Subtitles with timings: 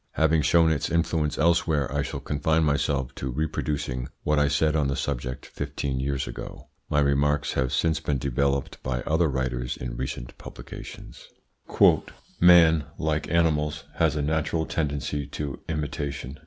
[0.13, 4.87] Having shown its influence elsewhere, I shall confine myself to reproducing what I said on
[4.87, 6.69] the subject fifteen years ago.
[6.89, 11.27] My remarks have since been developed by other writers in recent publications.
[12.39, 16.39] "Man, like animals, has a natural tendency to imitation.